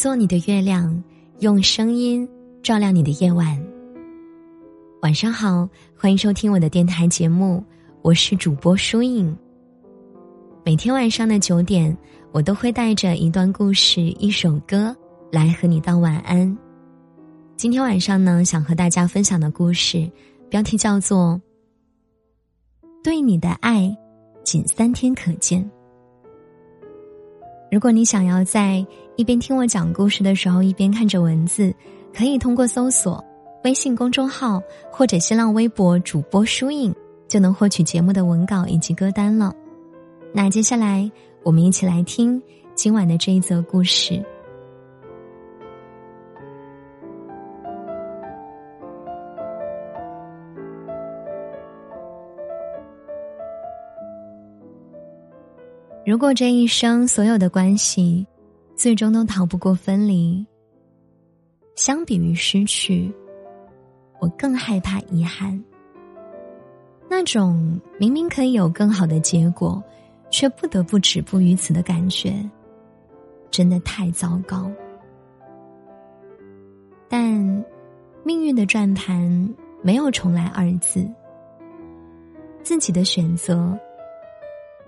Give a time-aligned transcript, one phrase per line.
[0.00, 1.04] 做你的月亮，
[1.40, 2.26] 用声音
[2.62, 3.62] 照亮你的夜晚。
[5.02, 7.62] 晚上好，欢迎收听我的电台节目，
[8.00, 9.36] 我是主播舒影。
[10.64, 11.94] 每天晚上的九点，
[12.32, 14.96] 我都会带着一段故事、一首歌
[15.30, 16.56] 来和你道晚安。
[17.58, 20.10] 今天晚上呢，想和大家分享的故事
[20.48, 21.38] 标题叫做
[23.04, 23.94] 《对你的爱
[24.42, 25.62] 仅三天可见》。
[27.70, 28.84] 如果你想要在
[29.16, 31.72] 一边听我讲故事的时候一边看着文字，
[32.12, 33.24] 可以通过搜索
[33.62, 34.60] 微信公众号
[34.90, 36.92] 或者新浪微博主播输影，
[37.28, 39.54] 就能获取节目的文稿以及歌单了。
[40.32, 41.08] 那接下来
[41.44, 42.42] 我们一起来听
[42.74, 44.20] 今晚的这一则故事。
[56.10, 58.26] 如果这一生所有的关系，
[58.74, 60.44] 最终都逃不过分离，
[61.76, 63.14] 相比于失去，
[64.18, 65.62] 我更害怕遗憾。
[67.08, 69.80] 那种明明可以有更好的结果，
[70.32, 72.34] 却不得不止步于此的感觉，
[73.48, 74.68] 真的太糟糕。
[77.08, 77.64] 但
[78.24, 81.08] 命运的转盘没有重来二字，
[82.64, 83.78] 自己的选择。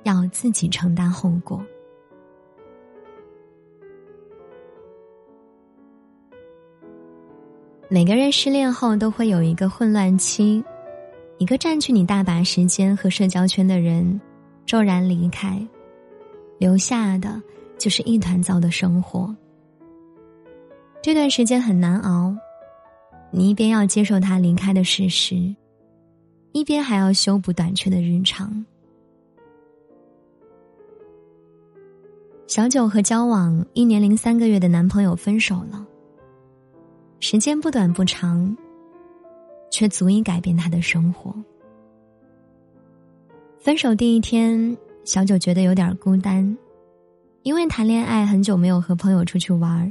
[0.02, 1.64] 要自己承担后果。
[7.88, 10.64] 每个人失恋后都会有一个混乱期，
[11.36, 14.18] 一个占据你大把时间和社交圈的人
[14.64, 15.60] 骤然离开，
[16.58, 17.38] 留下的
[17.76, 19.36] 就是一团糟的生活。
[21.02, 22.34] 这段时间很难熬，
[23.30, 25.54] 你一边要接受他离开的事实，
[26.52, 28.64] 一边还要修补短缺的日常。
[32.54, 35.86] 小九和交往一年零三个月的男朋友分手了。
[37.18, 38.54] 时间不短不长，
[39.70, 41.34] 却足以改变他的生活。
[43.58, 46.54] 分手第一天，小九觉得有点孤单，
[47.42, 49.90] 因为谈恋爱很久没有和朋友出去玩儿，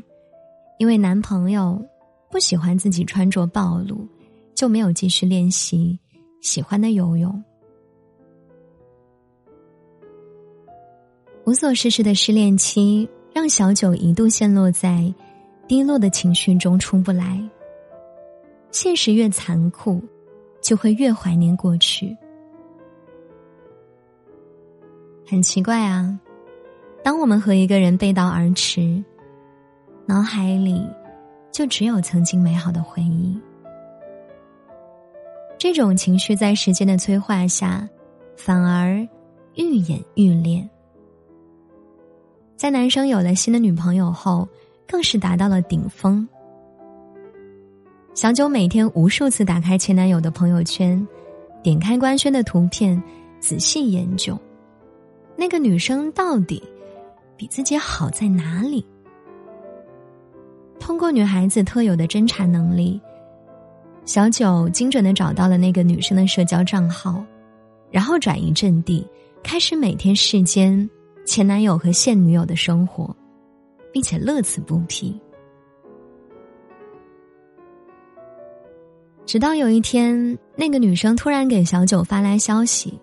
[0.78, 1.83] 因为男朋友
[2.29, 4.07] 不喜欢自己穿着暴露，
[4.53, 5.97] 就没有继续练习
[6.41, 7.43] 喜欢的游泳。
[11.46, 15.12] 无所事事的失恋期，让小九一度陷落在
[15.68, 17.41] 低落的情绪中出不来。
[18.72, 20.02] 现实越残酷，
[20.62, 22.16] 就会越怀念过去。
[25.28, 26.18] 很奇怪啊，
[27.03, 29.03] 当我们和一个人背道而驰，
[30.06, 30.88] 脑海里
[31.52, 33.35] 就只有曾经美好的回忆。
[35.58, 37.88] 这种情绪在时间的催化下，
[38.35, 38.96] 反而
[39.56, 40.69] 愈演愈烈。
[42.61, 44.47] 在男生有了新的女朋友后，
[44.88, 46.29] 更是达到了顶峰。
[48.13, 51.07] 小九每天无数次打开前男友的朋友圈，
[51.63, 53.01] 点开官宣的图片，
[53.39, 54.38] 仔细研究，
[55.35, 56.61] 那个女生到底
[57.35, 58.85] 比自己好在哪里？
[60.79, 63.01] 通过女孩子特有的侦查能力，
[64.05, 67.25] 小九精准的找到了那个女生的社交账号，
[67.89, 69.03] 然后转移阵地，
[69.41, 70.88] 开始每天世间。
[71.25, 73.15] 前男友和现女友的生活，
[73.91, 75.19] 并且乐此不疲。
[79.25, 82.99] 直到有一天，那个女生突然给小九发来消息，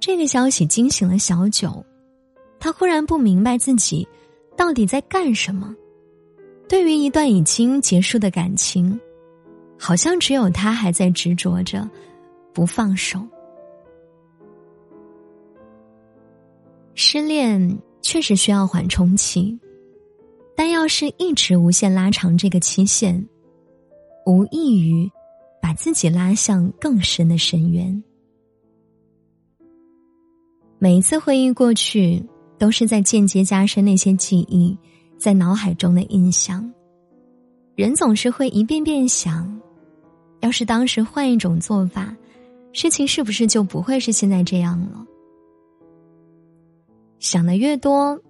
[0.00, 1.84] 这个消息惊醒了小九，
[2.58, 4.08] 他忽然不明白自己
[4.56, 5.74] 到底在干什么。
[6.68, 8.98] 对于一段已经结束的感情，
[9.78, 11.88] 好像只有他还在执着着，
[12.52, 13.20] 不放手。
[16.94, 19.58] 失恋确实需要缓冲期，
[20.56, 23.24] 但要是一直无限拉长这个期限，
[24.26, 25.10] 无异于
[25.60, 28.02] 把自己拉向更深的深渊。
[30.78, 32.22] 每一次回忆过去，
[32.58, 34.76] 都是在间接加深那些记忆。
[35.18, 36.72] 在脑海中的印象，
[37.74, 39.60] 人总是会一遍遍想：
[40.40, 42.14] 要是当时换一种做法，
[42.72, 45.06] 事情是不是就不会是现在这样了？
[47.18, 48.20] 想的越多，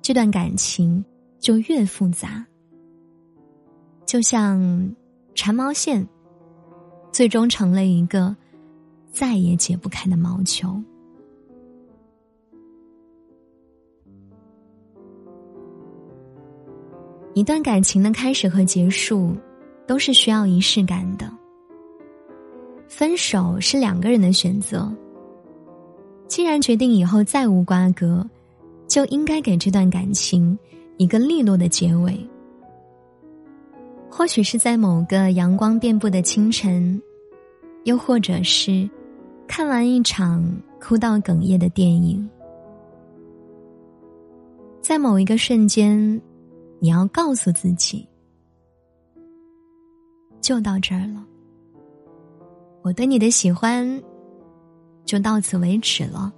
[0.00, 1.04] 这段感情
[1.38, 2.46] 就越复杂，
[4.06, 4.94] 就像
[5.34, 6.08] 缠毛线，
[7.12, 8.34] 最终成了一个
[9.12, 10.82] 再也解不开的毛球。
[17.34, 19.36] 一段感情的开始和结束，
[19.86, 21.30] 都是需要仪式感的。
[22.88, 24.92] 分手是两个人的选择。
[26.26, 28.28] 既然决定以后再无瓜葛，
[28.86, 30.58] 就应该给这段感情
[30.96, 32.18] 一个利落的结尾。
[34.10, 37.00] 或许是在某个阳光遍布的清晨，
[37.84, 38.88] 又或者是
[39.46, 40.44] 看完一场
[40.80, 42.28] 哭到哽咽的电影，
[44.82, 46.20] 在某一个瞬间，
[46.78, 48.06] 你要告诉自己，
[50.40, 51.24] 就到这儿了。
[52.82, 54.02] 我对你的喜欢。
[55.04, 56.30] 就到此为止了。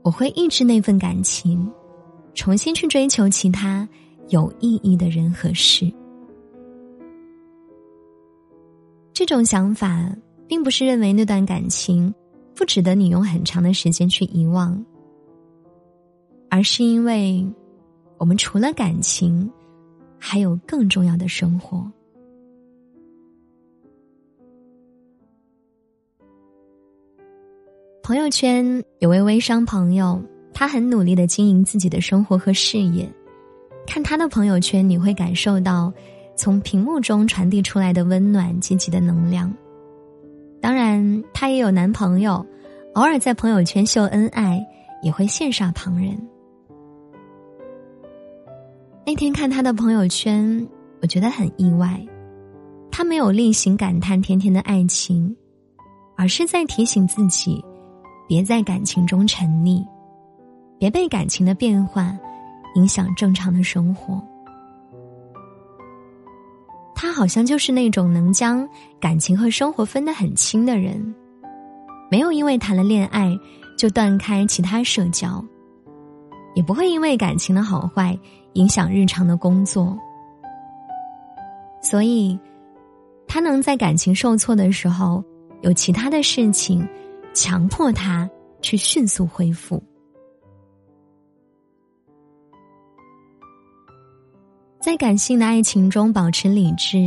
[0.00, 1.70] 我会抑制那份感情，
[2.32, 3.86] 重新去追求其他
[4.28, 5.92] 有意义的人和事。
[9.12, 10.10] 这种想法
[10.48, 12.14] 并不是认为那段感情
[12.54, 14.82] 不值得你用很长的时间去遗忘，
[16.48, 17.46] 而是因为
[18.20, 19.50] 我们除了感情，
[20.18, 21.90] 还有更重要的生活。
[28.02, 30.22] 朋友圈有位微商朋友，
[30.52, 33.10] 他很努力的经营自己的生活和事业。
[33.86, 35.90] 看他的朋友圈，你会感受到
[36.36, 39.50] 从屏幕中传递出来的温暖、积极的能量。
[40.60, 42.44] 当然，他也有男朋友，
[42.92, 44.62] 偶尔在朋友圈秀恩爱，
[45.02, 46.20] 也会羡煞旁人。
[49.10, 50.64] 那天看他的朋友圈，
[51.02, 52.00] 我觉得很意外，
[52.92, 55.36] 他没有例行感叹甜甜的爱情，
[56.16, 57.60] 而是在提醒自己。
[58.28, 59.84] 别在感情中沉溺，
[60.78, 62.16] 别被感情的变化
[62.76, 64.22] 影响正常的生活。
[66.94, 68.64] 他好像就是那种能将
[69.00, 71.12] 感情和生活分得很清的人，
[72.08, 73.36] 没有因为谈了恋爱
[73.76, 75.44] 就断开其他社交，
[76.54, 78.18] 也不会因为感情的好坏
[78.54, 79.98] 影响日常的工作。
[81.82, 82.38] 所以，
[83.26, 85.24] 他能在感情受挫的时候
[85.62, 86.86] 有其他的事情。
[87.32, 88.28] 强迫他
[88.60, 89.80] 去迅速恢复，
[94.80, 96.98] 在感性的爱情中保持理智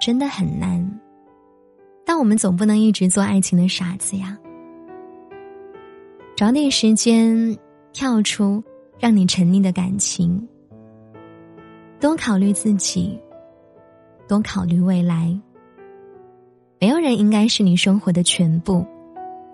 [0.00, 0.98] 真的很难，
[2.06, 4.34] 但我们总不能一直做爱情的傻子呀。
[6.34, 7.58] 找点时间
[7.92, 8.64] 跳出
[9.00, 10.46] 让你沉溺的感情，
[11.98, 13.18] 多考虑自己，
[14.28, 15.34] 多考虑未来。
[16.78, 18.86] 没有人应该是你生活的全部。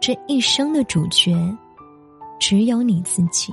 [0.01, 1.33] 这一生的主角，
[2.41, 3.53] 只有你自己。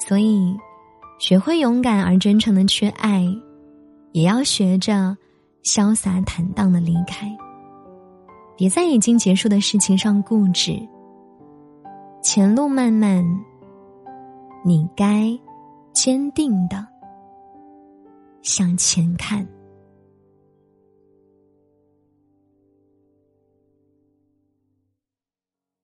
[0.00, 0.56] 所以，
[1.18, 3.24] 学会勇敢而真诚的去爱，
[4.12, 5.16] 也要学着
[5.62, 7.30] 潇洒坦荡的离开。
[8.56, 10.80] 别在已经结束的事情上固执。
[12.24, 13.22] 前路漫漫，
[14.64, 15.38] 你该
[15.92, 16.84] 坚定的
[18.40, 19.46] 向前看。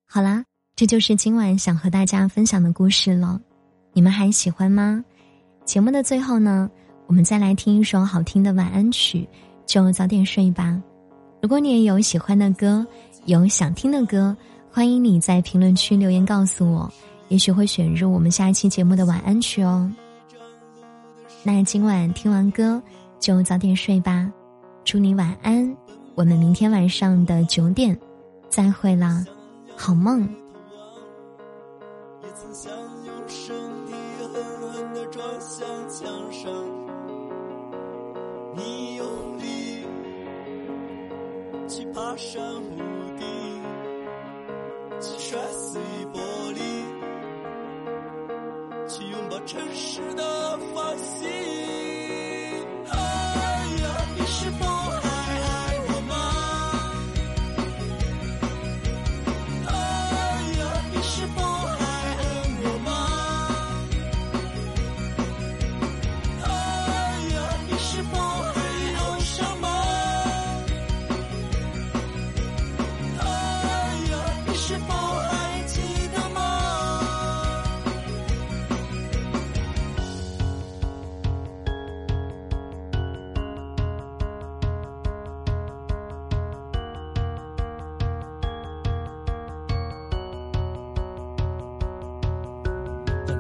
[0.07, 0.43] 好啦，
[0.75, 3.39] 这就是今晚想和大家分享的故事了，
[3.93, 5.05] 你们还喜欢吗？
[5.67, 6.71] 节目的最后呢，
[7.07, 9.29] 我们再来听一首好听的晚安曲，
[9.67, 10.83] 就早点睡吧。
[11.43, 12.87] 如果你也有喜欢的歌，
[13.27, 14.35] 有想听的歌，
[14.73, 16.91] 欢迎你在评论区留言告诉我，
[17.29, 19.91] 也许会选入我们下一期节目的晚安曲哦。
[21.43, 22.81] 那今晚听完歌
[23.19, 24.31] 就早点睡吧，
[24.85, 25.77] 祝你晚安，
[26.15, 27.99] 我们明天晚上的九点
[28.49, 29.27] 再会啦。
[29.77, 30.40] 好梦。
[49.53, 51.50] 真实的繁星。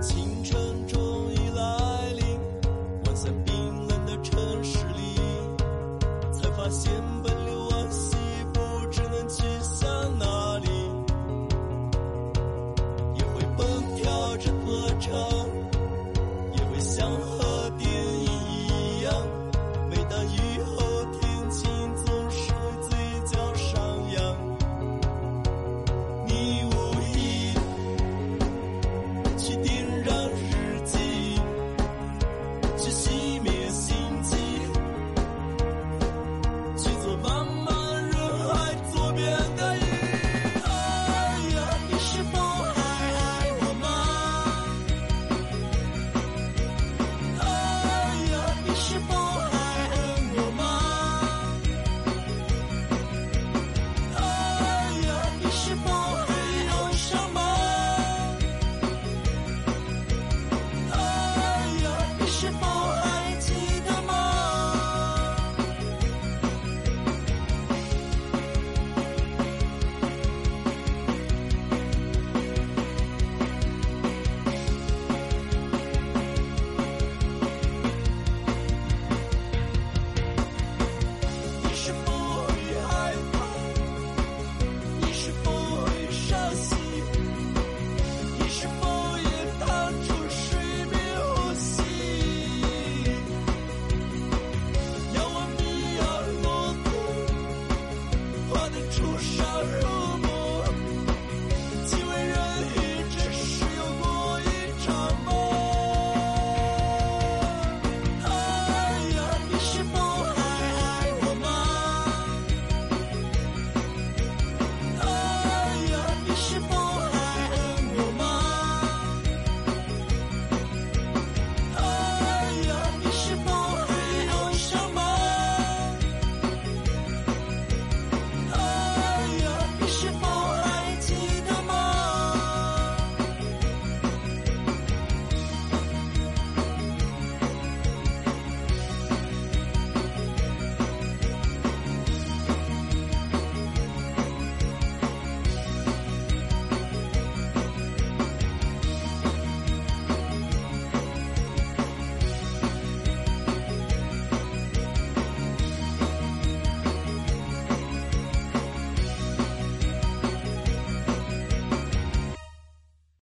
[0.00, 0.29] 着